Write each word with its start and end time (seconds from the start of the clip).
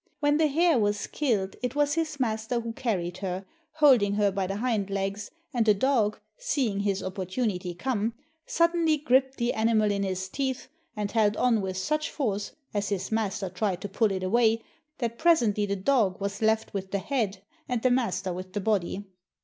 When 0.19 0.37
the 0.37 0.47
hare 0.47 0.79
was 0.79 1.05
killed, 1.05 1.57
it 1.61 1.75
was 1.75 1.93
his 1.93 2.19
master 2.19 2.59
who 2.59 2.73
carried 2.73 3.19
her, 3.19 3.45
hold 3.73 4.01
ing 4.01 4.15
her 4.15 4.31
by 4.31 4.47
the 4.47 4.55
hind 4.55 4.89
legs, 4.89 5.29
and 5.53 5.63
the 5.63 5.75
dog, 5.75 6.19
seeing 6.39 6.79
his 6.79 7.03
oppor 7.03 7.27
tunity 7.27 7.77
come, 7.77 8.15
suddenly 8.47 8.97
gripped 8.97 9.37
the 9.37 9.53
animal 9.53 9.91
in 9.91 10.01
his 10.01 10.27
teeth, 10.27 10.69
and 10.95 11.11
held 11.11 11.37
on 11.37 11.61
with 11.61 11.77
such 11.77 12.09
force, 12.09 12.53
as 12.73 12.89
his 12.89 13.11
master 13.11 13.47
tried 13.47 13.79
to 13.81 13.89
pull 13.89 14.11
it 14.11 14.23
away, 14.23 14.63
that 14.97 15.19
presently 15.19 15.67
the 15.67 15.75
dog 15.75 16.19
was 16.19 16.41
left 16.41 16.73
with 16.73 16.89
the 16.89 16.97
head 16.97 17.43
and 17.69 17.83
the 17.83 17.91
master 17.91 18.33
with 18.33 18.53
the 18.53 18.59
body. 18.61 19.05